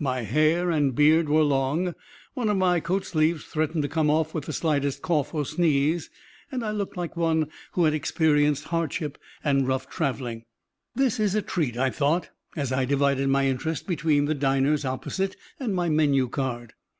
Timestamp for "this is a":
10.96-11.42